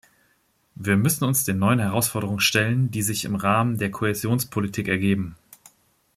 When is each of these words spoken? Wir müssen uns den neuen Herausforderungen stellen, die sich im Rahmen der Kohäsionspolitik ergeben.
Wir 0.73 0.97
müssen 0.97 1.25
uns 1.25 1.45
den 1.45 1.59
neuen 1.59 1.77
Herausforderungen 1.77 2.39
stellen, 2.39 2.89
die 2.89 3.03
sich 3.03 3.23
im 3.23 3.35
Rahmen 3.35 3.77
der 3.77 3.91
Kohäsionspolitik 3.91 4.87
ergeben. 4.87 5.35